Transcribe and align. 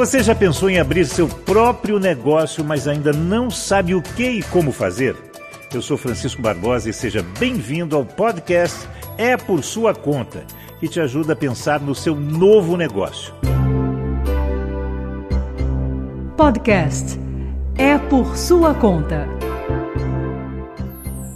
Você 0.00 0.22
já 0.22 0.34
pensou 0.34 0.70
em 0.70 0.78
abrir 0.78 1.04
seu 1.04 1.28
próprio 1.28 1.98
negócio, 1.98 2.64
mas 2.64 2.88
ainda 2.88 3.12
não 3.12 3.50
sabe 3.50 3.94
o 3.94 4.00
que 4.00 4.26
e 4.30 4.42
como 4.42 4.72
fazer? 4.72 5.14
Eu 5.74 5.82
sou 5.82 5.98
Francisco 5.98 6.40
Barbosa 6.40 6.88
e 6.88 6.92
seja 6.92 7.22
bem-vindo 7.38 7.94
ao 7.94 8.02
podcast 8.02 8.88
É 9.18 9.36
por 9.36 9.62
Sua 9.62 9.94
Conta, 9.94 10.42
que 10.80 10.88
te 10.88 10.98
ajuda 10.98 11.34
a 11.34 11.36
pensar 11.36 11.80
no 11.80 11.94
seu 11.94 12.16
novo 12.16 12.78
negócio. 12.78 13.34
Podcast 16.34 17.20
É 17.76 17.98
por 17.98 18.38
Sua 18.38 18.72
Conta. 18.72 19.28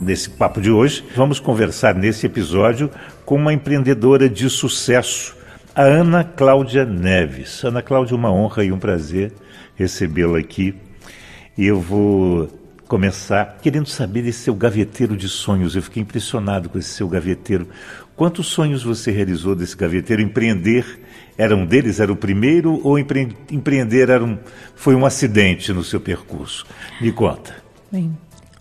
Nesse 0.00 0.30
papo 0.30 0.62
de 0.62 0.70
hoje, 0.70 1.04
vamos 1.14 1.38
conversar 1.38 1.94
nesse 1.94 2.24
episódio 2.24 2.90
com 3.26 3.34
uma 3.34 3.52
empreendedora 3.52 4.26
de 4.26 4.48
sucesso 4.48 5.43
a 5.74 5.82
Ana 5.82 6.22
Cláudia 6.22 6.84
Neves. 6.84 7.64
Ana 7.64 7.82
Cláudia, 7.82 8.16
uma 8.16 8.32
honra 8.32 8.64
e 8.64 8.70
um 8.70 8.78
prazer 8.78 9.32
recebê-la 9.74 10.38
aqui. 10.38 10.74
Eu 11.58 11.80
vou 11.80 12.48
começar 12.86 13.58
querendo 13.60 13.88
saber 13.88 14.22
desse 14.22 14.40
seu 14.40 14.54
gaveteiro 14.54 15.16
de 15.16 15.28
sonhos. 15.28 15.74
Eu 15.74 15.82
fiquei 15.82 16.00
impressionado 16.02 16.68
com 16.68 16.78
esse 16.78 16.90
seu 16.90 17.08
gaveteiro. 17.08 17.66
Quantos 18.14 18.46
sonhos 18.46 18.84
você 18.84 19.10
realizou 19.10 19.56
desse 19.56 19.76
gaveteiro? 19.76 20.22
Empreender 20.22 21.00
era 21.36 21.56
um 21.56 21.66
deles? 21.66 21.98
Era 21.98 22.12
o 22.12 22.16
primeiro? 22.16 22.80
Ou 22.84 22.96
empre 22.96 23.36
empreender 23.50 24.10
era 24.10 24.22
um, 24.22 24.38
foi 24.76 24.94
um 24.94 25.04
acidente 25.04 25.72
no 25.72 25.82
seu 25.82 26.00
percurso? 26.00 26.64
Me 27.00 27.10
conta. 27.10 27.56
Bem, 27.90 28.16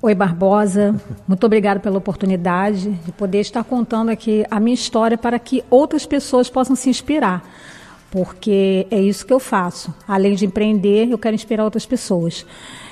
Oi, 0.06 0.14
Barbosa. 0.14 0.94
Muito 1.26 1.46
obrigada 1.46 1.80
pela 1.80 1.98
oportunidade 1.98 2.92
de 2.92 3.12
poder 3.14 3.40
estar 3.40 3.64
contando 3.64 4.10
aqui 4.10 4.46
a 4.52 4.60
minha 4.60 4.74
história 4.74 5.18
para 5.18 5.40
que 5.40 5.64
outras 5.70 6.06
pessoas 6.06 6.50
possam 6.50 6.76
se 6.76 6.90
inspirar. 6.90 7.42
Porque 8.12 8.86
é 8.92 9.00
isso 9.00 9.26
que 9.26 9.32
eu 9.32 9.40
faço. 9.40 9.94
Além 10.06 10.36
de 10.36 10.46
empreender, 10.46 11.10
eu 11.10 11.18
quero 11.18 11.34
inspirar 11.34 11.64
outras 11.64 11.86
pessoas. 11.86 12.46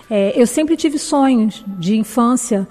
É, 0.09 0.32
eu 0.42 0.48
sempre 0.48 0.78
tive 0.78 0.98
sonhos 0.98 1.66
de 1.78 1.98
infância 1.98 2.66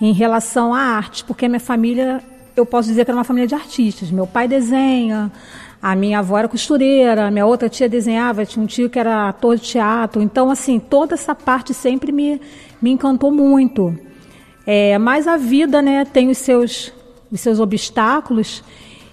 em 0.00 0.12
relação 0.12 0.74
à 0.74 0.80
arte, 0.80 1.24
porque 1.24 1.46
minha 1.46 1.60
família, 1.60 2.20
eu 2.56 2.66
posso 2.66 2.88
dizer 2.88 3.04
que 3.04 3.12
era 3.12 3.16
uma 3.16 3.22
família 3.22 3.46
de 3.46 3.54
artistas. 3.54 4.10
Meu 4.10 4.26
pai 4.26 4.48
desenha, 4.48 5.30
a 5.84 5.94
minha 5.94 6.20
avó 6.20 6.38
era 6.38 6.48
costureira, 6.48 7.30
minha 7.30 7.44
outra 7.44 7.68
tia 7.68 7.86
desenhava, 7.86 8.46
tinha 8.46 8.62
um 8.62 8.66
tio 8.66 8.88
que 8.88 8.98
era 8.98 9.28
ator 9.28 9.56
de 9.56 9.62
teatro. 9.64 10.22
Então, 10.22 10.50
assim, 10.50 10.78
toda 10.78 11.12
essa 11.12 11.34
parte 11.34 11.74
sempre 11.74 12.10
me, 12.10 12.40
me 12.84 12.90
encantou 12.90 13.30
muito. 13.30 13.98
É, 14.66 14.98
mas 14.98 15.26
a 15.26 15.38
vida, 15.38 15.80
né, 15.80 16.04
tem 16.04 16.28
os 16.28 16.36
seus, 16.36 16.92
os 17.32 17.40
seus 17.40 17.58
obstáculos. 17.58 18.62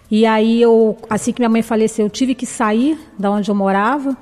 E 0.10 0.26
aí 0.26 0.62
eu, 0.62 0.98
assim 1.10 1.32
que 1.32 1.40
minha 1.40 1.50
mãe 1.50 1.62
faleceu, 1.62 2.06
eu 2.06 2.10
tive 2.10 2.36
que 2.36 2.46
sair 2.46 3.00
da 3.18 3.32
onde 3.32 3.50
eu 3.50 3.56
morava 3.56 4.18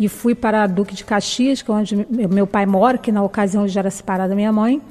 e 0.00 0.08
fui 0.08 0.34
para 0.34 0.66
Duque 0.66 0.96
de 0.96 1.04
Caxias, 1.04 1.62
que 1.62 1.70
é 1.70 1.74
onde 1.74 2.06
meu 2.10 2.44
pai 2.44 2.66
mora, 2.66 2.98
que 2.98 3.12
na 3.12 3.22
ocasião 3.22 3.68
já 3.68 3.82
era 3.82 3.90
separada 3.90 4.30
da 4.30 4.34
minha 4.34 4.52
mãe. 4.52 4.82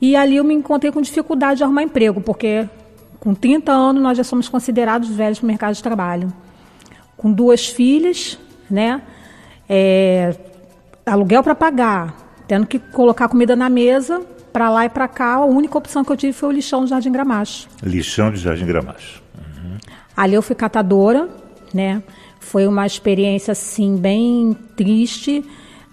E 0.00 0.16
ali 0.16 0.34
eu 0.34 0.42
me 0.42 0.54
encontrei 0.54 0.90
com 0.90 1.00
dificuldade 1.00 1.58
de 1.58 1.62
arrumar 1.62 1.84
emprego, 1.84 2.20
porque 2.20 2.68
com 3.20 3.36
30 3.36 3.70
anos 3.70 4.02
nós 4.02 4.18
já 4.18 4.24
somos 4.24 4.48
considerados 4.48 5.08
velhos 5.10 5.38
para 5.38 5.44
o 5.44 5.48
mercado 5.48 5.74
de 5.76 5.82
trabalho. 5.82 6.32
Com 7.16 7.30
duas 7.30 7.68
filhas, 7.68 8.36
né? 8.68 9.00
É, 9.68 10.36
aluguel 11.06 11.42
para 11.44 11.54
pagar, 11.54 12.27
tendo 12.48 12.66
que 12.66 12.78
colocar 12.78 13.28
comida 13.28 13.54
na 13.54 13.68
mesa, 13.68 14.20
para 14.52 14.70
lá 14.70 14.86
e 14.86 14.88
para 14.88 15.06
cá, 15.06 15.34
a 15.34 15.44
única 15.44 15.76
opção 15.76 16.02
que 16.02 16.10
eu 16.10 16.16
tive 16.16 16.32
foi 16.32 16.48
o 16.48 16.52
lixão 16.52 16.82
de 16.82 16.90
Jardim 16.90 17.12
Gramacho. 17.12 17.68
Lixão 17.82 18.32
de 18.32 18.38
Jardim 18.38 18.66
Gramacho. 18.66 19.22
Uhum. 19.36 19.76
Ali 20.16 20.34
eu 20.34 20.42
fui 20.42 20.56
catadora, 20.56 21.28
né? 21.72 22.02
Foi 22.40 22.66
uma 22.66 22.86
experiência 22.86 23.52
assim 23.52 23.96
bem 23.96 24.56
triste. 24.74 25.44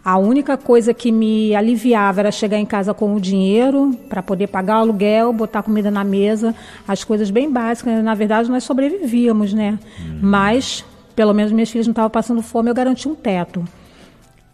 A 0.03 0.17
única 0.17 0.55
coisa 0.55 0.93
que 0.93 1.11
me 1.11 1.53
aliviava 1.55 2.21
era 2.21 2.31
chegar 2.31 2.57
em 2.57 2.65
casa 2.65 2.93
com 2.93 3.13
o 3.13 3.19
dinheiro 3.19 3.91
para 4.07 4.23
poder 4.23 4.47
pagar 4.47 4.77
o 4.77 4.81
aluguel, 4.81 5.33
botar 5.33 5.61
comida 5.61 5.91
na 5.91 6.03
mesa, 6.03 6.55
as 6.87 7.03
coisas 7.03 7.29
bem 7.29 7.51
básicas. 7.51 8.03
Na 8.03 8.13
verdade, 8.13 8.49
nós 8.49 8.63
sobrevivíamos, 8.63 9.53
né? 9.53 9.77
Uhum. 9.99 10.19
Mas, 10.21 10.85
pelo 11.15 11.33
menos, 11.33 11.51
minhas 11.51 11.69
filhas 11.69 11.87
não 11.87 11.91
estavam 11.91 12.09
passando 12.09 12.41
fome, 12.41 12.69
eu 12.69 12.73
garanti 12.73 13.09
um 13.09 13.15
teto. 13.15 13.67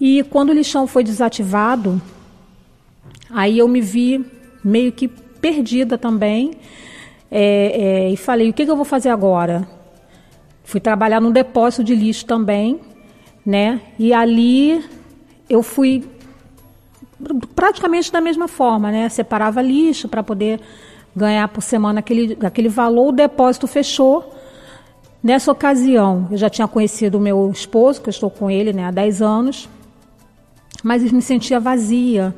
E 0.02 0.24
quando 0.24 0.50
o 0.50 0.54
lixão 0.54 0.88
foi 0.88 1.04
desativado, 1.04 2.02
aí 3.30 3.60
eu 3.60 3.68
me 3.68 3.80
vi 3.80 4.26
meio 4.64 4.92
que 4.92 5.08
perdida 5.08 5.96
também. 5.96 6.54
É, 7.30 8.08
é, 8.08 8.10
e 8.10 8.18
falei, 8.18 8.50
o 8.50 8.54
que, 8.54 8.66
que 8.66 8.72
eu 8.72 8.76
vou 8.76 8.84
fazer 8.84 9.10
agora? 9.10 9.68
Fui 10.64 10.80
trabalhar 10.80 11.22
num 11.22 11.32
depósito 11.32 11.84
de 11.84 11.94
lixo 11.94 12.26
também, 12.26 12.80
né? 13.46 13.80
E 14.00 14.12
ali 14.12 14.84
eu 15.48 15.62
fui 15.62 16.04
praticamente 17.56 18.12
da 18.12 18.20
mesma 18.20 18.48
forma, 18.48 18.92
né? 18.92 19.08
Separava 19.08 19.62
lixo 19.62 20.08
para 20.08 20.24
poder 20.24 20.60
ganhar 21.16 21.48
por 21.50 21.62
semana 21.62 22.00
aquele, 22.00 22.40
aquele 22.44 22.70
valor, 22.70 23.10
o 23.10 23.12
depósito 23.12 23.68
fechou. 23.68 24.34
Nessa 25.22 25.52
ocasião, 25.52 26.28
eu 26.32 26.38
já 26.38 26.50
tinha 26.50 26.68
conhecido 26.68 27.20
o 27.20 27.22
meu 27.22 27.52
esposo, 27.52 28.02
que 28.02 28.10
eu 28.10 28.12
estou 28.12 28.32
com 28.32 28.50
ele 28.50 28.74
né, 28.74 28.86
há 28.86 28.92
10 28.92 29.22
anos, 29.22 29.70
mas 30.84 31.04
eu 31.04 31.12
me 31.12 31.22
sentia 31.22 31.60
vazia, 31.60 32.36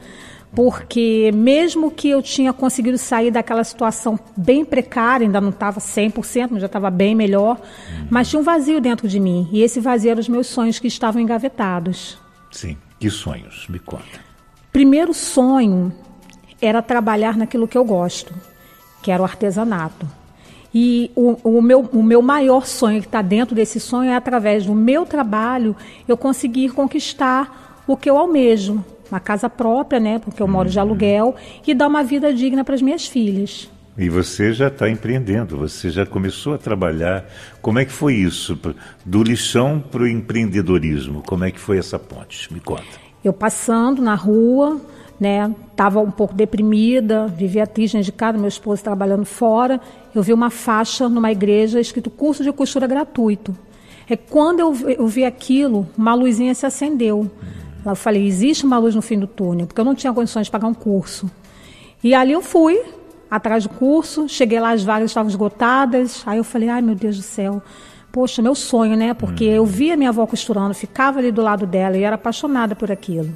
porque 0.56 1.32
mesmo 1.34 1.90
que 1.90 2.10
eu 2.10 2.22
tinha 2.22 2.54
conseguido 2.54 2.98
sair 2.98 3.32
daquela 3.32 3.64
situação 3.64 4.20
bem 4.38 4.64
precária, 4.64 5.26
ainda 5.26 5.42
não 5.42 5.50
estava 5.50 5.80
100%, 5.80 6.50
mas 6.52 6.62
já 6.62 6.68
estava 6.68 6.90
bem 6.90 7.16
melhor, 7.16 7.60
mas 8.10 8.30
tinha 8.30 8.40
um 8.40 8.44
vazio 8.44 8.80
dentro 8.80 9.08
de 9.08 9.20
mim, 9.20 9.50
e 9.52 9.62
esse 9.62 9.80
vazio 9.80 10.12
eram 10.12 10.22
os 10.22 10.30
meus 10.30 10.48
sonhos 10.48 10.80
que 10.80 10.88
estavam 10.88 11.22
engavetados. 11.22 12.18
Sim, 12.52 12.78
que 13.00 13.10
sonhos? 13.10 13.68
Me 13.68 13.80
conta. 13.80 14.22
Primeiro 14.72 15.14
sonho 15.14 15.92
era 16.62 16.82
trabalhar 16.82 17.36
naquilo 17.36 17.68
que 17.68 17.78
eu 17.78 17.84
gosto, 17.84 18.34
que 19.02 19.12
era 19.12 19.22
o 19.22 19.26
artesanato. 19.26 20.08
E 20.74 21.12
o, 21.16 21.38
o, 21.44 21.62
meu, 21.62 21.82
o 21.94 22.02
meu 22.02 22.22
maior 22.22 22.66
sonho 22.66 23.00
que 23.00 23.08
está 23.08 23.22
dentro 23.22 23.54
desse 23.54 23.80
sonho 23.80 24.10
é 24.10 24.16
através 24.16 24.66
do 24.66 24.74
meu 24.74 25.06
trabalho 25.06 25.76
eu 26.08 26.18
conseguir 26.18 26.72
conquistar 26.72 27.73
o 27.88 27.98
que 27.98 28.10
eu 28.10 28.18
almejo, 28.18 28.84
uma 29.10 29.20
casa 29.20 29.50
própria, 29.50 30.00
né, 30.00 30.20
porque 30.20 30.42
eu 30.42 30.48
moro 30.48 30.70
de 30.70 30.78
uhum. 30.78 30.84
aluguel, 30.84 31.36
e 31.66 31.74
dar 31.74 31.88
uma 31.88 32.04
vida 32.04 32.34
digna 32.34 32.64
para 32.64 32.76
as 32.76 32.82
minhas 32.82 33.06
filhas. 33.06 33.70
E 33.98 34.10
você 34.10 34.52
já 34.54 34.70
está 34.70 34.90
empreendendo, 34.90 35.58
você 35.58 35.92
já 35.92 36.04
começou 36.04 36.56
a 36.56 36.58
trabalhar. 36.58 37.26
Como 37.62 37.78
é 37.78 37.86
que 37.86 37.92
foi 37.92 38.16
isso? 38.16 38.60
Do 39.06 39.22
lixão 39.22 39.80
para 39.80 40.02
o 40.02 40.08
empreendedorismo, 40.08 41.22
como 41.28 41.44
é 41.44 41.52
que 41.52 41.60
foi 41.60 41.78
essa 41.78 42.00
ponte? 42.00 42.52
Me 42.52 42.60
conta. 42.60 42.84
Eu 43.24 43.32
passando 43.32 44.02
na 44.02 44.16
rua, 44.16 44.82
né, 45.20 45.54
estava 45.70 46.00
um 46.00 46.10
pouco 46.10 46.34
deprimida, 46.34 47.28
vivia 47.28 47.68
triste 47.68 48.02
de 48.02 48.12
casa, 48.12 48.38
meu 48.38 48.48
esposo 48.48 48.84
trabalhando 48.84 49.26
fora. 49.26 49.80
Eu 50.14 50.24
vi 50.24 50.34
uma 50.34 50.50
faixa 50.50 51.08
numa 51.08 51.32
igreja 51.32 51.80
escrito 51.80 52.10
curso 52.10 52.44
de 52.44 52.52
costura 52.52 52.88
gratuito. 52.88 53.56
É 54.10 54.18
quando 54.18 54.60
eu, 54.60 54.76
eu 54.90 55.08
vi 55.08 55.24
aquilo, 55.24 55.88
uma 55.96 56.16
luzinha 56.16 56.54
se 56.56 56.66
acendeu. 56.66 57.20
Uhum. 57.20 57.63
Eu 57.86 57.96
falei, 57.96 58.26
existe 58.26 58.66
uma 58.66 58.78
luz 58.78 58.96
no 58.96 59.02
fim 59.02 59.20
do 59.20 59.28
túnel, 59.28 59.68
porque 59.68 59.80
eu 59.80 59.86
não 59.86 59.96
tinha 59.96 60.14
condições 60.14 60.46
de 60.46 60.52
pagar 60.52 60.68
um 60.68 60.74
curso. 60.74 61.30
E 62.04 62.14
ali 62.14 62.32
eu 62.32 62.42
fui, 62.42 62.82
atrás 63.30 63.64
do 63.64 63.70
curso, 63.70 64.28
cheguei 64.28 64.60
lá, 64.60 64.72
as 64.72 64.84
vagas 64.84 65.10
estavam 65.10 65.30
esgotadas. 65.30 66.24
Aí 66.26 66.38
eu 66.38 66.44
falei, 66.44 66.70
ai 66.70 66.82
meu 66.82 66.96
Deus 66.96 67.18
do 67.18 67.24
céu, 67.24 67.62
poxa, 68.12 68.42
meu 68.42 68.56
sonho, 68.56 68.96
né? 68.96 69.14
Porque 69.14 69.44
eu 69.44 69.66
via 69.66 69.98
minha 69.98 70.10
avó 70.10 70.26
costurando, 70.26 70.74
ficava 70.74 71.20
ali 71.20 71.32
do 71.32 71.42
lado 71.42 71.66
dela 71.66 71.98
e 71.98 72.04
era 72.04 72.16
apaixonada 72.16 72.76
por 72.76 72.92
aquilo. 72.92 73.36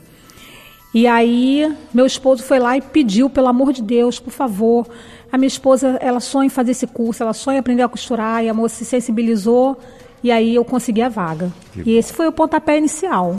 E 0.93 1.05
aí 1.07 1.75
meu 1.93 2.05
esposo 2.05 2.43
foi 2.43 2.59
lá 2.59 2.77
e 2.77 2.81
pediu, 2.81 3.29
pelo 3.29 3.47
amor 3.47 3.73
de 3.73 3.81
Deus, 3.81 4.19
por 4.19 4.31
favor. 4.31 4.87
A 5.31 5.37
minha 5.37 5.47
esposa, 5.47 5.97
ela 5.99 6.19
sonha 6.19 6.47
em 6.47 6.49
fazer 6.49 6.71
esse 6.71 6.87
curso, 6.87 7.21
ela 7.21 7.33
sonha 7.33 7.57
em 7.57 7.59
aprender 7.59 7.81
a 7.81 7.89
costurar, 7.89 8.43
e 8.43 8.49
a 8.49 8.53
moça 8.53 8.75
se 8.75 8.85
sensibilizou, 8.85 9.77
e 10.23 10.31
aí 10.31 10.55
eu 10.55 10.63
consegui 10.63 11.01
a 11.01 11.09
vaga. 11.09 11.51
Que 11.73 11.81
e 11.81 11.83
bom. 11.83 11.91
esse 11.91 12.13
foi 12.13 12.27
o 12.27 12.31
pontapé 12.31 12.77
inicial. 12.77 13.35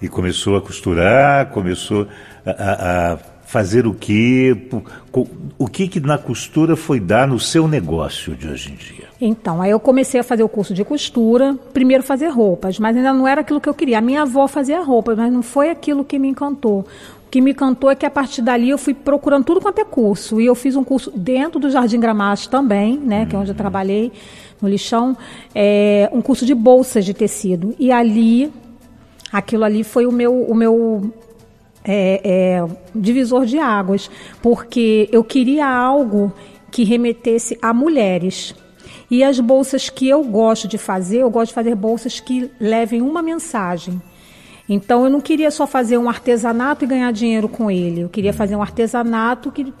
E 0.00 0.08
começou 0.08 0.56
a 0.56 0.62
costurar, 0.62 1.50
começou 1.50 2.06
a, 2.44 3.12
a 3.12 3.18
fazer 3.50 3.84
o 3.84 3.92
que? 3.92 4.56
O 5.58 5.66
que 5.66 5.88
que 5.88 5.98
na 5.98 6.16
costura 6.16 6.76
foi 6.76 7.00
dar 7.00 7.26
no 7.26 7.40
seu 7.40 7.66
negócio 7.66 8.36
de 8.36 8.46
hoje 8.46 8.72
em 8.72 8.76
dia? 8.76 9.08
Então, 9.20 9.60
aí 9.60 9.72
eu 9.72 9.80
comecei 9.80 10.20
a 10.20 10.24
fazer 10.24 10.44
o 10.44 10.48
curso 10.48 10.72
de 10.72 10.84
costura, 10.84 11.58
primeiro 11.72 12.04
fazer 12.04 12.28
roupas, 12.28 12.78
mas 12.78 12.96
ainda 12.96 13.12
não 13.12 13.26
era 13.26 13.40
aquilo 13.40 13.60
que 13.60 13.68
eu 13.68 13.74
queria. 13.74 13.98
A 13.98 14.00
minha 14.00 14.22
avó 14.22 14.46
fazia 14.46 14.80
roupas, 14.80 15.18
mas 15.18 15.32
não 15.32 15.42
foi 15.42 15.68
aquilo 15.68 16.04
que 16.04 16.16
me 16.16 16.28
encantou. 16.28 16.86
O 17.26 17.30
que 17.30 17.40
me 17.40 17.50
encantou 17.50 17.90
é 17.90 17.96
que 17.96 18.06
a 18.06 18.10
partir 18.10 18.40
dali 18.40 18.70
eu 18.70 18.78
fui 18.78 18.94
procurando 18.94 19.44
tudo 19.44 19.60
quanto 19.60 19.80
é 19.80 19.84
curso. 19.84 20.40
E 20.40 20.46
eu 20.46 20.54
fiz 20.54 20.76
um 20.76 20.84
curso 20.84 21.12
dentro 21.14 21.58
do 21.58 21.70
Jardim 21.70 21.98
Gramacho 21.98 22.48
também, 22.48 22.98
né, 22.98 23.26
que 23.26 23.34
é 23.34 23.38
onde 23.38 23.50
eu 23.50 23.56
trabalhei, 23.56 24.12
no 24.62 24.68
lixão, 24.68 25.16
é, 25.52 26.08
um 26.12 26.22
curso 26.22 26.46
de 26.46 26.54
bolsas 26.54 27.04
de 27.04 27.12
tecido. 27.12 27.74
E 27.80 27.90
ali 27.90 28.52
aquilo 29.32 29.64
ali 29.64 29.84
foi 29.84 30.06
o 30.06 30.12
meu, 30.12 30.42
o 30.42 30.54
meu 30.54 31.12
é, 31.84 32.20
é, 32.24 32.66
divisor 32.94 33.46
de 33.46 33.58
águas, 33.58 34.10
porque 34.42 35.08
eu 35.12 35.24
queria 35.24 35.66
algo 35.66 36.32
que 36.70 36.84
remetesse 36.84 37.58
a 37.60 37.72
mulheres. 37.72 38.54
E 39.10 39.24
as 39.24 39.40
bolsas 39.40 39.88
que 39.88 40.08
eu 40.08 40.22
gosto 40.22 40.68
de 40.68 40.78
fazer, 40.78 41.18
eu 41.18 41.30
gosto 41.30 41.48
de 41.48 41.54
fazer 41.54 41.74
bolsas 41.74 42.20
que 42.20 42.50
levem 42.60 43.02
uma 43.02 43.22
mensagem. 43.22 44.00
Então 44.68 45.04
eu 45.04 45.10
não 45.10 45.20
queria 45.20 45.50
só 45.50 45.66
fazer 45.66 45.98
um 45.98 46.08
artesanato 46.08 46.84
e 46.84 46.86
ganhar 46.86 47.12
dinheiro 47.12 47.48
com 47.48 47.68
ele. 47.68 48.02
Eu 48.02 48.08
queria 48.08 48.32
fazer 48.32 48.54
um 48.54 48.62
artesanato 48.62 49.50
que 49.50 49.74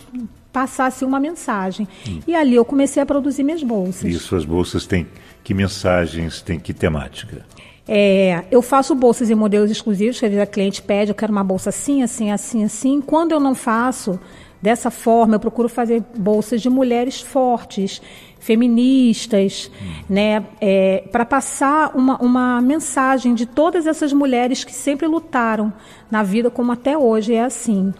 passasse 0.52 1.04
uma 1.04 1.20
mensagem. 1.20 1.86
Hum. 2.08 2.18
E 2.26 2.34
ali 2.34 2.56
eu 2.56 2.64
comecei 2.64 3.00
a 3.00 3.06
produzir 3.06 3.44
minhas 3.44 3.62
bolsas. 3.62 4.02
E 4.02 4.18
suas 4.18 4.44
bolsas 4.44 4.86
têm 4.86 5.06
que 5.44 5.54
mensagens, 5.54 6.42
têm 6.42 6.58
que 6.58 6.74
temática? 6.74 7.46
É, 7.92 8.44
eu 8.52 8.62
faço 8.62 8.94
bolsas 8.94 9.30
em 9.30 9.34
modelos 9.34 9.68
exclusivos, 9.68 10.20
que 10.20 10.24
a 10.24 10.46
cliente 10.46 10.80
pede, 10.80 11.10
eu 11.10 11.14
quero 11.14 11.32
uma 11.32 11.42
bolsa 11.42 11.70
assim, 11.70 12.04
assim, 12.04 12.30
assim, 12.30 12.62
assim. 12.62 13.00
Quando 13.00 13.32
eu 13.32 13.40
não 13.40 13.52
faço 13.52 14.20
dessa 14.62 14.92
forma, 14.92 15.34
eu 15.34 15.40
procuro 15.40 15.68
fazer 15.68 16.00
bolsas 16.16 16.62
de 16.62 16.70
mulheres 16.70 17.20
fortes, 17.20 18.00
feministas, 18.38 19.72
hum. 19.82 20.04
né, 20.08 20.46
é, 20.60 21.02
para 21.10 21.24
passar 21.24 21.90
uma, 21.96 22.16
uma 22.18 22.60
mensagem 22.60 23.34
de 23.34 23.44
todas 23.44 23.88
essas 23.88 24.12
mulheres 24.12 24.62
que 24.62 24.72
sempre 24.72 25.08
lutaram 25.08 25.72
na 26.08 26.22
vida, 26.22 26.48
como 26.48 26.70
até 26.70 26.96
hoje 26.96 27.34
é 27.34 27.42
assim. 27.42 27.92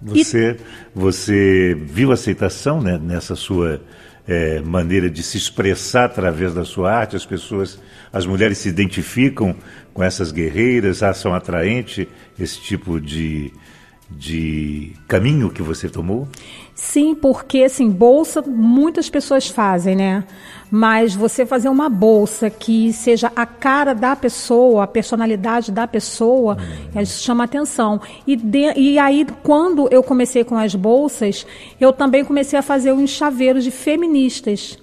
Você, 0.00 0.56
e... 0.58 0.98
você 0.98 1.74
viu 1.78 2.10
aceitação 2.10 2.80
né, 2.80 2.98
nessa 2.98 3.36
sua 3.36 3.82
é, 4.26 4.60
maneira 4.60 5.10
de 5.10 5.22
se 5.22 5.36
expressar 5.36 6.04
através 6.04 6.54
da 6.54 6.64
sua 6.64 6.92
arte? 6.92 7.16
As 7.16 7.26
pessoas, 7.26 7.78
as 8.12 8.26
mulheres 8.26 8.58
se 8.58 8.68
identificam 8.68 9.56
com 9.92 10.02
essas 10.02 10.32
guerreiras, 10.32 11.02
acham 11.02 11.34
atraente 11.34 12.08
esse 12.38 12.60
tipo 12.60 13.00
de, 13.00 13.52
de 14.10 14.92
caminho 15.08 15.50
que 15.50 15.62
você 15.62 15.88
tomou? 15.88 16.28
Sim, 16.74 17.14
porque 17.14 17.64
assim, 17.64 17.90
bolsa 17.90 18.42
muitas 18.42 19.10
pessoas 19.10 19.48
fazem, 19.48 19.94
né? 19.94 20.24
Mas 20.70 21.14
você 21.14 21.44
fazer 21.44 21.68
uma 21.68 21.90
bolsa 21.90 22.48
que 22.48 22.94
seja 22.94 23.30
a 23.36 23.44
cara 23.44 23.94
da 23.94 24.16
pessoa, 24.16 24.84
a 24.84 24.86
personalidade 24.86 25.70
da 25.70 25.86
pessoa, 25.86 26.56
hum. 26.94 27.00
isso 27.00 27.22
chama 27.22 27.44
atenção. 27.44 28.00
E, 28.26 28.36
de, 28.36 28.72
e 28.74 28.98
aí, 28.98 29.26
quando 29.42 29.86
eu 29.90 30.02
comecei 30.02 30.44
com 30.44 30.56
as 30.56 30.74
bolsas, 30.74 31.46
eu 31.78 31.92
também 31.92 32.24
comecei 32.24 32.58
a 32.58 32.62
fazer 32.62 32.92
uns 32.92 33.10
chaveiros 33.10 33.64
de 33.64 33.70
feministas. 33.70 34.78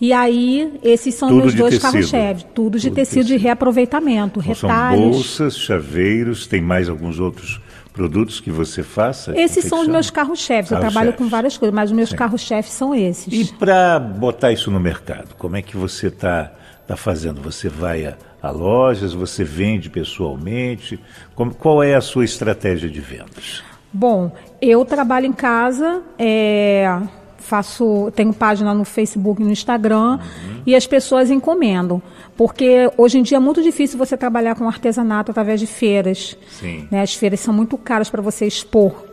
E 0.00 0.12
aí, 0.12 0.72
esses 0.82 1.14
são 1.14 1.28
tudo 1.28 1.40
meus 1.40 1.54
dois 1.54 1.78
carros-chefe, 1.78 2.46
tudo 2.54 2.78
de 2.78 2.90
tecido, 2.90 3.20
tecido 3.20 3.26
de 3.26 3.36
reaproveitamento, 3.36 4.40
então, 4.40 4.52
retalhos. 4.52 5.00
São 5.00 5.10
bolsas, 5.12 5.58
chaveiros, 5.58 6.46
tem 6.46 6.62
mais 6.62 6.88
alguns 6.88 7.20
outros 7.20 7.60
produtos 7.94 8.40
que 8.40 8.50
você 8.50 8.82
faça? 8.82 9.32
Esses 9.40 9.64
são 9.64 9.80
os 9.80 9.88
meus 9.88 10.10
carros-chefes. 10.10 10.72
Eu 10.72 10.80
trabalho 10.80 11.12
com 11.14 11.28
várias 11.28 11.56
coisas, 11.56 11.74
mas 11.74 11.90
os 11.90 11.96
meus 11.96 12.12
carros-chefes 12.12 12.72
são 12.72 12.94
esses. 12.94 13.32
E 13.32 13.54
para 13.54 13.98
botar 14.00 14.52
isso 14.52 14.70
no 14.70 14.80
mercado, 14.80 15.34
como 15.38 15.56
é 15.56 15.62
que 15.62 15.76
você 15.76 16.08
está 16.08 16.52
tá 16.86 16.96
fazendo? 16.96 17.40
Você 17.40 17.68
vai 17.68 18.04
a, 18.04 18.16
a, 18.42 18.50
lojas, 18.50 19.14
você 19.14 19.44
vende 19.44 19.88
pessoalmente? 19.88 20.98
Como, 21.36 21.54
qual 21.54 21.82
é 21.82 21.94
a 21.94 22.00
sua 22.00 22.24
estratégia 22.24 22.90
de 22.90 23.00
vendas? 23.00 23.62
Bom, 23.92 24.32
eu 24.60 24.84
trabalho 24.84 25.26
em 25.26 25.32
casa. 25.32 26.02
É 26.18 27.00
faço, 27.44 28.10
tenho 28.16 28.32
página 28.32 28.74
no 28.74 28.84
Facebook 28.84 29.40
e 29.40 29.44
no 29.44 29.52
Instagram 29.52 30.18
uhum. 30.18 30.62
e 30.66 30.74
as 30.74 30.86
pessoas 30.86 31.30
encomendam. 31.30 32.02
Porque 32.36 32.90
hoje 32.96 33.18
em 33.18 33.22
dia 33.22 33.36
é 33.36 33.40
muito 33.40 33.62
difícil 33.62 33.98
você 33.98 34.16
trabalhar 34.16 34.54
com 34.56 34.66
artesanato 34.66 35.30
através 35.30 35.60
de 35.60 35.66
feiras. 35.66 36.36
Sim. 36.50 36.88
Né? 36.90 37.02
As 37.02 37.14
feiras 37.14 37.40
são 37.40 37.54
muito 37.54 37.76
caras 37.76 38.10
para 38.10 38.22
você 38.22 38.46
expor. 38.46 39.04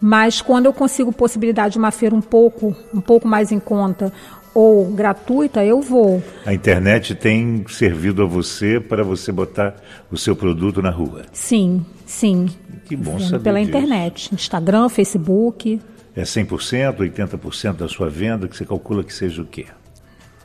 Mas 0.00 0.40
quando 0.40 0.66
eu 0.66 0.72
consigo 0.72 1.12
possibilidade 1.12 1.72
de 1.72 1.78
uma 1.78 1.90
feira 1.90 2.14
um 2.14 2.22
pouco, 2.22 2.74
um 2.94 3.00
pouco 3.00 3.28
mais 3.28 3.52
em 3.52 3.58
conta 3.58 4.10
ou 4.54 4.86
gratuita, 4.86 5.64
eu 5.64 5.80
vou. 5.80 6.22
A 6.46 6.54
internet 6.54 7.14
tem 7.14 7.64
servido 7.68 8.22
a 8.22 8.26
você 8.26 8.80
para 8.80 9.04
você 9.04 9.30
botar 9.30 9.76
o 10.10 10.16
seu 10.16 10.34
produto 10.34 10.80
na 10.80 10.90
rua? 10.90 11.26
Sim, 11.32 11.84
sim. 12.06 12.48
Que 12.86 12.96
bom 12.96 13.18
saber 13.20 13.44
Pela 13.44 13.58
disso. 13.60 13.70
internet, 13.70 14.34
Instagram, 14.34 14.88
Facebook. 14.88 15.80
É 16.20 16.22
100%, 16.22 16.98
80% 16.98 17.76
da 17.76 17.88
sua 17.88 18.10
venda 18.10 18.46
que 18.46 18.54
você 18.54 18.66
calcula 18.66 19.02
que 19.02 19.12
seja 19.12 19.40
o 19.40 19.46
quê? 19.46 19.64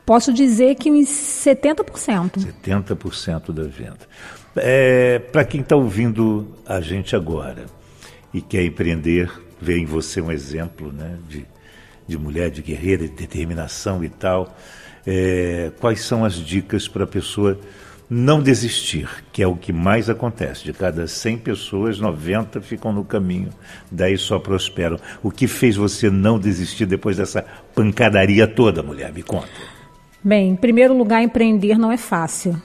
Posso 0.05 0.31
dizer 0.31 0.75
que 0.75 0.89
uns 0.89 1.09
70%. 1.09 2.45
70% 2.63 3.51
da 3.51 3.63
venda. 3.63 3.99
É, 4.55 5.19
Para 5.19 5.43
quem 5.43 5.59
está 5.59 5.75
ouvindo 5.75 6.55
a 6.65 6.79
gente 6.79 7.13
agora 7.13 7.65
e 8.33 8.41
quer 8.41 8.63
empreender, 8.63 9.29
vê 9.59 9.77
em 9.77 9.85
você 9.85 10.21
um 10.21 10.31
exemplo 10.31 10.93
né, 10.93 11.17
de, 11.27 11.45
de 12.07 12.17
mulher, 12.17 12.49
de 12.49 12.61
guerreira, 12.61 13.05
de 13.05 13.13
determinação 13.13 14.01
e 14.01 14.07
tal. 14.07 14.55
É, 15.05 15.73
quais 15.81 15.99
são 15.99 16.23
as 16.23 16.35
dicas 16.35 16.87
para 16.87 17.03
a 17.03 17.07
pessoa 17.07 17.59
não 18.09 18.41
desistir, 18.41 19.09
que 19.31 19.41
é 19.41 19.47
o 19.47 19.55
que 19.55 19.73
mais 19.73 20.09
acontece. 20.09 20.63
De 20.63 20.73
cada 20.73 21.07
100 21.07 21.37
pessoas, 21.39 21.99
90 21.99 22.61
ficam 22.61 22.93
no 22.93 23.03
caminho, 23.03 23.49
10 23.91 24.21
só 24.21 24.39
prosperam. 24.39 24.97
O 25.23 25.31
que 25.31 25.47
fez 25.47 25.75
você 25.75 26.09
não 26.09 26.39
desistir 26.39 26.85
depois 26.85 27.17
dessa 27.17 27.43
pancadaria 27.73 28.47
toda, 28.47 28.83
mulher? 28.83 29.11
Me 29.11 29.23
conta. 29.23 29.47
Bem, 30.23 30.51
em 30.51 30.55
primeiro 30.55 30.95
lugar, 30.95 31.21
empreender 31.21 31.77
não 31.77 31.91
é 31.91 31.97
fácil. 31.97 32.61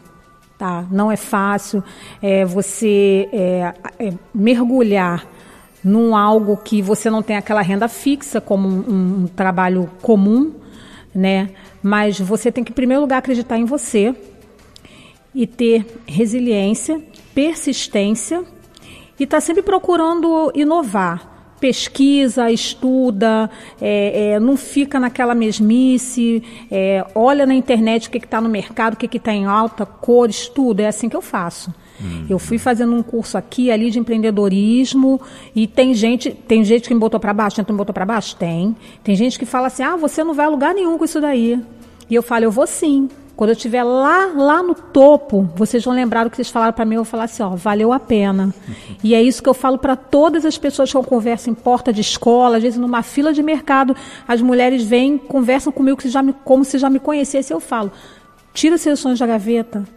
Tá? 0.59 0.87
Não 0.91 1.11
é 1.11 1.17
fácil 1.17 1.83
é, 2.21 2.45
você 2.45 3.29
é, 3.33 3.75
é, 3.99 4.13
mergulhar 4.35 5.27
num 5.83 6.15
algo 6.15 6.59
que 6.59 6.83
você 6.83 7.09
não 7.09 7.23
tem 7.23 7.37
aquela 7.37 7.63
renda 7.63 7.89
fixa 7.89 8.43
como 8.43 8.69
um, 8.69 9.23
um 9.23 9.27
trabalho 9.27 9.89
comum, 10.03 10.53
né? 11.15 11.51
Mas 11.83 12.21
você 12.21 12.53
tem 12.53 12.63
que, 12.63 12.73
em 12.73 12.75
primeiro 12.75 13.01
lugar, 13.01 13.19
acreditar 13.19 13.57
em 13.57 13.65
você, 13.65 14.15
e 15.35 15.47
ter 15.47 15.87
resiliência, 16.07 17.01
persistência 17.35 18.45
e 19.19 19.25
estar 19.25 19.37
tá 19.37 19.41
sempre 19.41 19.63
procurando 19.63 20.51
inovar. 20.55 21.29
Pesquisa, 21.61 22.51
estuda, 22.51 23.51
é, 23.79 24.33
é, 24.33 24.41
não 24.41 24.57
fica 24.57 24.99
naquela 24.99 25.35
mesmice, 25.35 26.43
é, 26.71 27.07
olha 27.15 27.45
na 27.45 27.53
internet 27.53 28.09
o 28.09 28.11
que 28.11 28.17
está 28.17 28.41
no 28.41 28.49
mercado, 28.49 28.95
o 28.95 28.97
que 28.97 29.15
está 29.15 29.31
em 29.31 29.45
alta, 29.45 29.85
cores, 29.85 30.49
tudo. 30.49 30.81
É 30.81 30.87
assim 30.87 31.07
que 31.07 31.17
eu 31.17 31.21
faço. 31.21 31.71
Uhum. 32.01 32.27
Eu 32.31 32.39
fui 32.39 32.57
fazendo 32.57 32.95
um 32.95 33.03
curso 33.03 33.37
aqui, 33.37 33.71
ali 33.71 33.91
de 33.91 33.99
empreendedorismo 33.99 35.21
e 35.55 35.67
tem 35.67 35.93
gente, 35.93 36.31
tem 36.31 36.65
gente 36.65 36.89
que 36.89 36.95
me 36.95 37.01
botou 37.01 37.21
para 37.21 37.35
baixo, 37.35 37.57
gente 37.57 37.71
me 37.71 37.77
botou 37.77 37.93
para 37.93 38.07
baixo? 38.07 38.35
Tem. 38.37 38.75
Tem 39.05 39.15
gente 39.15 39.39
que 39.39 39.45
fala 39.45 39.67
assim, 39.67 39.83
ah, 39.83 39.97
você 39.97 40.25
não 40.25 40.33
vai 40.33 40.47
a 40.47 40.49
lugar 40.49 40.75
nenhum 40.75 40.97
com 40.97 41.05
isso 41.05 41.21
daí. 41.21 41.61
E 42.09 42.15
eu 42.15 42.23
falo, 42.23 42.45
eu 42.45 42.51
vou 42.51 42.67
sim. 42.67 43.09
Quando 43.41 43.49
eu 43.49 43.57
estiver 43.57 43.83
lá, 43.83 44.27
lá 44.37 44.63
no 44.63 44.75
topo, 44.75 45.49
vocês 45.57 45.83
vão 45.83 45.95
lembrar 45.95 46.25
do 46.25 46.31
que 46.31 46.37
vocês 46.37 46.51
falaram 46.51 46.75
para 46.75 46.85
mim, 46.85 46.97
eu 46.97 47.05
vou 47.05 47.11
falar 47.11 47.25
assim, 47.25 47.43
ó, 47.43 47.57
valeu 47.57 47.91
a 47.91 47.99
pena. 47.99 48.53
E 49.03 49.15
é 49.15 49.23
isso 49.23 49.43
que 49.43 49.49
eu 49.49 49.55
falo 49.55 49.79
para 49.79 49.97
todas 49.97 50.45
as 50.45 50.59
pessoas 50.59 50.91
que 50.91 50.97
eu 50.99 51.03
converso 51.03 51.49
em 51.49 51.55
porta 51.55 51.91
de 51.91 52.03
escola, 52.03 52.59
às 52.59 52.63
vezes 52.63 52.79
numa 52.79 53.03
fila 53.03 53.33
de 53.33 53.43
mercado, 53.43 53.97
as 54.29 54.43
mulheres 54.43 54.83
vêm, 54.83 55.17
conversam 55.17 55.73
comigo 55.73 55.99
como 56.45 56.67
se 56.67 56.77
já 56.77 56.91
me 56.91 56.99
conhecessem, 56.99 57.55
eu 57.55 57.61
falo, 57.61 57.91
tira 58.53 58.77
seus 58.77 59.01
sonhos 59.01 59.19
da 59.19 59.27
gaveta, 59.27 59.89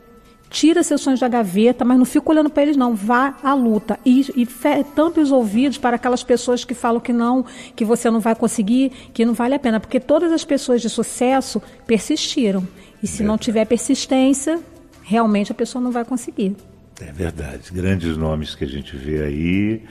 tira 0.50 0.82
seus 0.82 1.02
sonhos 1.02 1.20
da 1.20 1.28
gaveta, 1.28 1.84
mas 1.84 1.98
não 1.98 2.06
fica 2.06 2.32
olhando 2.32 2.50
para 2.50 2.64
eles, 2.64 2.78
não. 2.78 2.96
Vá 2.96 3.36
à 3.44 3.54
luta. 3.54 4.00
E, 4.06 4.22
e 4.38 4.48
tampe 4.96 5.20
os 5.20 5.34
ouvidos 5.34 5.78
para 5.78 5.98
aquelas 5.98 6.24
pessoas 6.24 6.64
que 6.64 6.74
falam 6.74 7.02
que 7.02 7.12
não, 7.12 7.44
que 7.76 7.84
você 7.84 8.10
não 8.10 8.22
vai 8.22 8.36
conseguir, 8.36 8.92
que 9.14 9.26
não 9.26 9.34
vale 9.34 9.56
a 9.56 9.60
pena. 9.60 9.82
Porque 9.82 10.00
todas 10.00 10.32
as 10.32 10.46
pessoas 10.46 10.82
de 10.82 10.90
sucesso 10.90 11.62
persistiram. 11.86 12.66
E 13.04 13.08
se 13.08 13.22
não 13.22 13.38
tiver 13.38 13.66
persistência, 13.66 14.62
realmente 15.04 15.52
a 15.52 15.56
pessoa 15.56 15.84
não 15.84 15.92
vai 15.92 16.06
conseguir. 16.06 16.56
É 17.02 17.12
verdade. 17.12 17.70
Grandes 17.74 18.16
nomes 18.16 18.56
que 18.56 18.64
a 18.64 18.68
gente 18.68 18.96
vê 18.96 19.22
aí 19.22 19.84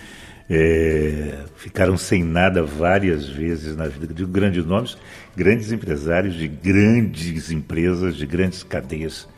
é, 0.48 1.44
ficaram 1.56 1.98
sem 1.98 2.24
nada 2.24 2.62
várias 2.62 3.28
vezes 3.28 3.76
na 3.76 3.86
vida. 3.86 4.14
De 4.14 4.24
grandes 4.24 4.64
nomes, 4.64 4.96
grandes 5.36 5.70
empresários 5.70 6.34
de 6.34 6.48
grandes 6.48 7.50
empresas, 7.50 8.16
de 8.16 8.24
grandes 8.24 8.62
cadeias 8.62 9.28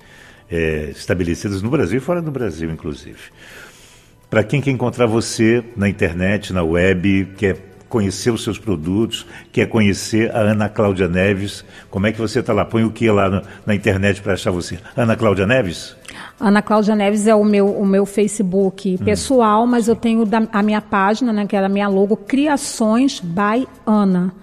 é, 0.49 0.90
estabelecidas 0.90 1.61
no 1.61 1.69
Brasil 1.69 1.99
e 1.99 2.00
fora 2.00 2.23
do 2.23 2.31
Brasil, 2.31 2.71
inclusive. 2.71 3.19
Para 4.31 4.45
quem 4.45 4.61
quer 4.61 4.71
encontrar 4.71 5.07
você 5.07 5.64
na 5.76 5.88
internet, 5.88 6.52
na 6.52 6.62
web, 6.62 7.28
quer 7.37 7.74
conhecer 7.95 8.33
os 8.33 8.43
seus 8.43 8.59
produtos, 8.59 9.25
quer 9.53 9.69
conhecer 9.69 10.29
a 10.35 10.41
Ana 10.41 10.69
Cláudia 10.69 11.07
Neves. 11.07 11.65
Como 11.89 12.09
é 12.09 12.13
que 12.13 12.19
você 12.19 12.41
está 12.41 12.53
lá? 12.53 12.65
Põe 12.65 12.83
o 12.83 12.91
que 12.91 13.09
lá 13.09 13.31
no, 13.31 13.41
na 13.65 13.73
internet 13.73 14.21
para 14.21 14.33
achar 14.33 14.51
você? 14.51 14.81
Ana 14.97 15.15
Cláudia 15.15 15.47
Neves? 15.47 15.95
Ana 16.41 16.61
Cláudia 16.61 16.97
Neves 16.97 17.29
é 17.29 17.37
o 17.37 17.45
meu, 17.45 17.69
o 17.69 17.87
meu 17.87 18.05
Facebook 18.05 18.99
hum. 19.01 19.05
pessoal, 19.05 19.65
mas 19.65 19.87
eu 19.87 19.95
tenho 19.95 20.27
da, 20.27 20.43
a 20.53 20.61
minha 20.61 20.81
página, 20.81 21.33
né, 21.33 21.47
que 21.47 21.55
é 21.55 21.65
a 21.65 21.69
minha 21.69 21.87
logo, 21.87 22.17
Criações 22.17 23.21
by 23.21 23.69
Ana, 23.87 24.35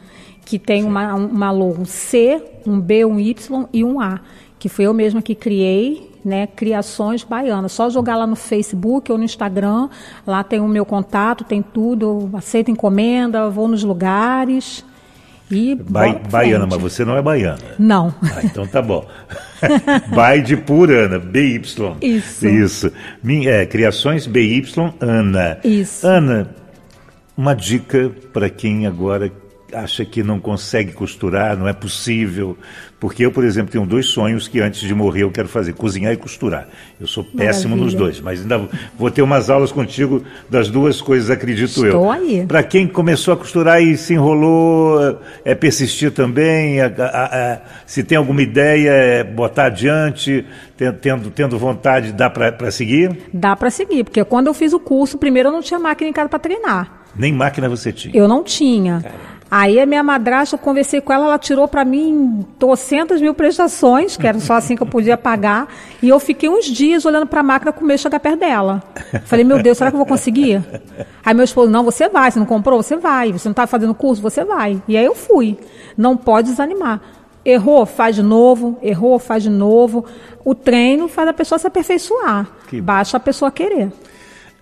que 0.45 0.57
tem 0.57 0.85
uma, 0.85 1.13
uma 1.15 1.51
logo 1.51 1.85
C, 1.85 2.41
um 2.65 2.79
B, 2.79 3.03
um 3.03 3.19
Y 3.19 3.67
e 3.73 3.83
um 3.83 3.99
A, 3.99 4.21
que 4.57 4.69
foi 4.69 4.85
eu 4.85 4.93
mesma 4.93 5.21
que 5.21 5.35
criei 5.35 6.09
né, 6.23 6.47
Criações 6.47 7.23
Baianas. 7.23 7.71
Só 7.71 7.89
jogar 7.89 8.15
lá 8.15 8.27
no 8.27 8.35
Facebook 8.35 9.11
ou 9.11 9.17
no 9.17 9.23
Instagram, 9.23 9.89
lá 10.25 10.43
tem 10.43 10.59
o 10.59 10.67
meu 10.67 10.85
contato, 10.85 11.43
tem 11.43 11.61
tudo, 11.61 12.29
aceito 12.33 12.71
encomenda, 12.71 13.49
vou 13.49 13.67
nos 13.67 13.83
lugares 13.83 14.83
E 15.49 15.75
Ba 15.75 16.13
baiana, 16.13 16.65
mas 16.65 16.81
você 16.81 17.03
não 17.03 17.17
é 17.17 17.21
baiana. 17.21 17.59
Não. 17.77 18.13
Ah, 18.23 18.39
então 18.43 18.65
tá 18.65 18.81
bom. 18.81 19.05
Bai 20.15 20.41
de 20.41 20.55
por 20.55 20.89
Ana, 20.89 21.19
BY. 21.19 21.61
Isso. 22.01 22.47
Isso. 22.47 22.91
Min, 23.21 23.47
é, 23.47 23.65
Criações 23.65 24.25
BY 24.25 24.63
Ana. 25.01 25.59
Isso. 25.63 26.07
Ana, 26.07 26.49
uma 27.35 27.53
dica 27.53 28.11
para 28.31 28.49
quem 28.49 28.87
agora 28.87 29.31
acha 29.73 30.03
que 30.05 30.21
não 30.23 30.39
consegue 30.39 30.91
costurar, 30.93 31.57
não 31.57 31.67
é 31.67 31.73
possível. 31.73 32.57
Porque 32.99 33.25
eu, 33.25 33.31
por 33.31 33.43
exemplo, 33.43 33.71
tenho 33.71 33.83
dois 33.85 34.05
sonhos 34.05 34.47
que 34.47 34.59
antes 34.59 34.79
de 34.81 34.93
morrer 34.93 35.23
eu 35.23 35.31
quero 35.31 35.47
fazer: 35.47 35.73
cozinhar 35.73 36.13
e 36.13 36.17
costurar. 36.17 36.67
Eu 36.99 37.07
sou 37.07 37.23
péssimo 37.23 37.75
Maravilha. 37.75 37.85
nos 37.85 37.93
dois, 37.95 38.19
mas 38.21 38.41
ainda 38.41 38.69
vou 38.97 39.09
ter 39.09 39.23
umas 39.23 39.49
aulas 39.49 39.71
contigo 39.71 40.23
das 40.47 40.69
duas 40.69 41.01
coisas, 41.01 41.29
acredito 41.31 41.79
eu. 41.79 41.85
Estou 41.87 42.11
aí. 42.11 42.45
Para 42.47 42.61
quem 42.61 42.87
começou 42.87 43.33
a 43.33 43.37
costurar 43.37 43.81
e 43.81 43.97
se 43.97 44.13
enrolou, 44.13 45.19
é 45.43 45.55
persistir 45.55 46.11
também. 46.11 46.79
a- 46.79 46.85
a- 46.97 47.53
a- 47.53 47.59
se 47.87 48.03
tem 48.03 48.17
alguma 48.17 48.41
ideia, 48.41 48.89
é 48.91 49.23
botar 49.23 49.65
adiante, 49.65 50.45
ten- 50.77 50.91
tendo, 50.93 51.31
tendo 51.31 51.57
vontade, 51.57 52.11
dá 52.11 52.29
para 52.29 52.69
seguir? 52.69 53.17
Dá 53.33 53.55
para 53.55 53.69
seguir, 53.71 54.03
porque 54.03 54.23
quando 54.23 54.47
eu 54.47 54.53
fiz 54.53 54.73
o 54.73 54.79
curso, 54.79 55.17
primeiro 55.17 55.49
eu 55.49 55.53
não 55.53 55.61
tinha 55.61 55.79
máquina 55.79 56.09
em 56.09 56.13
casa 56.13 56.29
para 56.29 56.37
treinar. 56.39 57.01
Nem 57.15 57.33
máquina 57.33 57.67
você 57.67 57.91
tinha. 57.91 58.15
Eu 58.15 58.27
não 58.27 58.43
tinha. 58.43 59.03
Aí 59.53 59.81
a 59.81 59.85
minha 59.85 60.01
madrasta, 60.01 60.55
eu 60.55 60.59
conversei 60.59 61.01
com 61.01 61.11
ela, 61.11 61.25
ela 61.25 61.37
tirou 61.37 61.67
para 61.67 61.83
mim 61.83 62.47
trocentas 62.57 63.19
mil 63.19 63.33
prestações, 63.33 64.15
que 64.15 64.25
era 64.25 64.39
só 64.39 64.53
assim 64.53 64.77
que 64.77 64.81
eu 64.81 64.87
podia 64.87 65.17
pagar, 65.17 65.67
e 66.01 66.07
eu 66.07 66.17
fiquei 66.21 66.47
uns 66.47 66.67
dias 66.67 67.05
olhando 67.05 67.27
para 67.27 67.41
a 67.41 67.43
máquina 67.43 67.73
com 67.73 67.83
medo 67.83 67.97
de 67.97 68.03
chegar 68.03 68.21
perto 68.21 68.39
dela. 68.39 68.81
Falei, 69.25 69.43
meu 69.43 69.61
Deus, 69.61 69.77
será 69.77 69.91
que 69.91 69.95
eu 69.95 69.97
vou 69.97 70.07
conseguir? 70.07 70.63
Aí 71.25 71.33
meu 71.33 71.43
esposo, 71.43 71.69
não, 71.69 71.83
você 71.83 72.07
vai, 72.07 72.31
você 72.31 72.39
não 72.39 72.45
comprou? 72.45 72.81
Você 72.81 72.95
vai. 72.95 73.33
Você 73.33 73.49
não 73.49 73.51
está 73.51 73.67
fazendo 73.67 73.93
curso? 73.93 74.21
Você 74.21 74.45
vai. 74.45 74.81
E 74.87 74.95
aí 74.95 75.03
eu 75.03 75.13
fui. 75.13 75.57
Não 75.97 76.15
pode 76.15 76.49
desanimar. 76.49 77.01
Errou, 77.43 77.85
faz 77.85 78.15
de 78.15 78.23
novo, 78.23 78.79
errou, 78.81 79.19
faz 79.19 79.43
de 79.43 79.49
novo. 79.49 80.05
O 80.45 80.55
treino 80.55 81.09
faz 81.09 81.27
a 81.27 81.33
pessoa 81.33 81.59
se 81.59 81.67
aperfeiçoar. 81.67 82.47
Que. 82.69 82.79
Basta 82.79 83.17
a 83.17 83.19
pessoa 83.19 83.51
querer. 83.51 83.91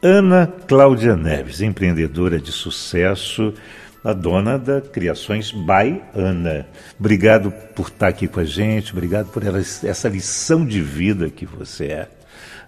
Ana 0.01 0.51
Cláudia 0.65 1.15
Neves, 1.15 1.61
empreendedora 1.61 2.39
de 2.39 2.51
sucesso, 2.51 3.53
a 4.03 4.13
dona 4.13 4.57
da 4.57 4.81
Criações 4.81 5.51
by 5.51 6.01
Ana. 6.15 6.67
Obrigado 6.99 7.51
por 7.75 7.87
estar 7.87 8.07
aqui 8.07 8.27
com 8.27 8.39
a 8.39 8.45
gente, 8.45 8.91
obrigado 8.91 9.27
por 9.27 9.43
essa 9.43 10.07
lição 10.07 10.65
de 10.65 10.81
vida 10.81 11.29
que 11.29 11.45
você 11.45 11.85
é. 11.85 12.07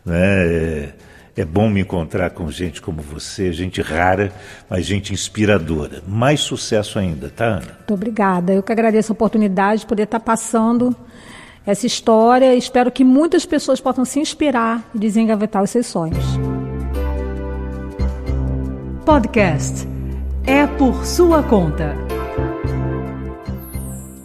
né? 0.06 0.48
É, 0.48 0.94
é 1.38 1.46
bom 1.46 1.70
me 1.70 1.80
encontrar 1.80 2.30
com 2.32 2.52
gente 2.52 2.82
como 2.82 3.02
você, 3.02 3.54
gente 3.54 3.82
rara, 3.82 4.34
mas 4.70 4.86
gente 4.86 5.14
inspiradora. 5.14 6.02
Mais 6.06 6.42
sucesso 6.42 7.00
ainda, 7.00 7.30
tá, 7.30 7.46
Ana? 7.46 7.76
Muito 7.78 7.94
obrigada. 7.94 8.54
Eu 8.54 8.62
que 8.62 8.72
agradeço 8.72 9.12
a 9.12 9.16
oportunidade 9.16 9.82
de 9.82 9.88
poder 9.88 10.04
estar 10.04 10.20
passando 10.20 10.94
essa 11.66 11.88
história. 11.88 12.54
Espero 12.54 12.92
que 12.92 13.06
muitas 13.06 13.46
pessoas 13.46 13.80
possam 13.80 14.04
se 14.04 14.20
inspirar 14.20 14.84
e 14.94 15.00
desengavetar 15.00 15.64
os 15.64 15.70
seus 15.70 15.88
sonhos. 15.88 16.26
Podcast 19.06 19.88
É 20.46 20.66
por 20.66 21.06
sua 21.06 21.44
conta. 21.44 21.96